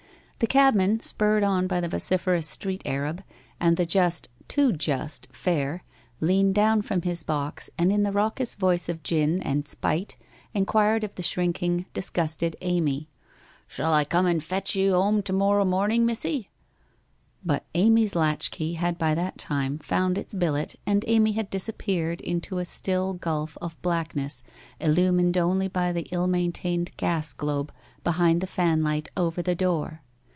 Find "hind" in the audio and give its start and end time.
28.13-28.41